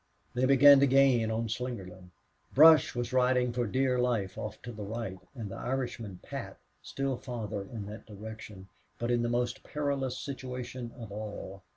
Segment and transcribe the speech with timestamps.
[0.33, 2.09] They began to gain on Slingerland.
[2.55, 7.17] Brush was riding for dear life off to the right, and the Irishman, Pat, still
[7.17, 8.67] farther in that direction,
[8.99, 11.61] was in the most perilous situation of all.